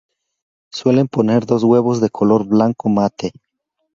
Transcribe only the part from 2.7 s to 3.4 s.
mate.